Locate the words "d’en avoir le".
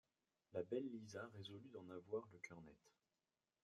1.71-2.39